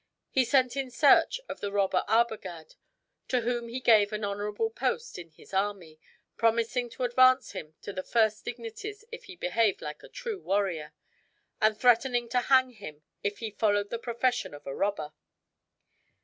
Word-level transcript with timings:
He 0.31 0.45
sent 0.45 0.75
in 0.75 0.89
search 0.89 1.39
of 1.47 1.59
the 1.59 1.71
robber 1.71 2.03
Arbogad, 2.07 2.73
to 3.27 3.41
whom 3.41 3.67
he 3.67 3.79
gave 3.79 4.11
an 4.11 4.23
honorable 4.23 4.71
post 4.71 5.19
in 5.19 5.29
his 5.29 5.53
army, 5.53 5.99
promising 6.37 6.89
to 6.89 7.03
advance 7.03 7.51
him 7.51 7.75
to 7.83 7.93
the 7.93 8.01
first 8.01 8.43
dignities 8.43 9.05
if 9.11 9.25
he 9.25 9.35
behaved 9.35 9.79
like 9.79 10.01
a 10.01 10.09
true 10.09 10.39
warrior, 10.39 10.93
and 11.61 11.77
threatening 11.79 12.27
to 12.29 12.41
hang 12.41 12.71
him 12.71 13.03
if 13.21 13.37
he 13.37 13.51
followed 13.51 13.91
the 13.91 13.99
profession 13.99 14.55
of 14.55 14.65
a 14.65 14.73
robber. 14.73 15.13